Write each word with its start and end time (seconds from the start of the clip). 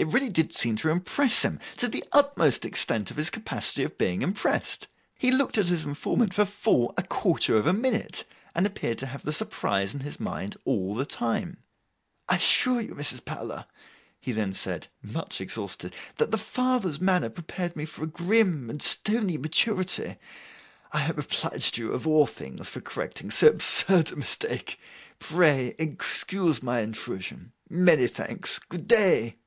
It 0.00 0.12
really 0.12 0.28
did 0.28 0.52
seem 0.54 0.76
to 0.76 0.90
impress 0.90 1.42
him, 1.42 1.58
to 1.76 1.88
the 1.88 2.04
utmost 2.12 2.64
extent 2.64 3.10
of 3.10 3.16
his 3.16 3.30
capacity 3.30 3.82
of 3.82 3.98
being 3.98 4.22
impressed. 4.22 4.86
He 5.18 5.32
looked 5.32 5.58
at 5.58 5.66
his 5.66 5.82
informant 5.82 6.32
for 6.32 6.44
full 6.44 6.94
a 6.96 7.02
quarter 7.02 7.56
of 7.56 7.66
a 7.66 7.72
minute, 7.72 8.24
and 8.54 8.64
appeared 8.64 8.98
to 8.98 9.06
have 9.06 9.24
the 9.24 9.32
surprise 9.32 9.94
in 9.94 9.98
his 10.02 10.20
mind 10.20 10.56
all 10.64 10.94
the 10.94 11.04
time. 11.04 11.64
'I 12.28 12.36
assure 12.36 12.80
you, 12.80 12.94
Mrs. 12.94 13.24
Powler,' 13.24 13.66
he 14.20 14.30
then 14.30 14.52
said, 14.52 14.86
much 15.02 15.40
exhausted, 15.40 15.92
'that 16.18 16.30
the 16.30 16.38
father's 16.38 17.00
manner 17.00 17.28
prepared 17.28 17.74
me 17.74 17.84
for 17.84 18.04
a 18.04 18.06
grim 18.06 18.70
and 18.70 18.80
stony 18.80 19.36
maturity. 19.36 20.14
I 20.92 21.06
am 21.08 21.18
obliged 21.18 21.74
to 21.74 21.80
you, 21.86 21.90
of 21.92 22.06
all 22.06 22.26
things, 22.26 22.68
for 22.68 22.80
correcting 22.80 23.32
so 23.32 23.48
absurd 23.48 24.12
a 24.12 24.16
mistake. 24.16 24.78
Pray 25.18 25.74
excuse 25.76 26.62
my 26.62 26.82
intrusion. 26.82 27.50
Many 27.68 28.06
thanks. 28.06 28.60
Good 28.60 28.86
day! 28.86 29.38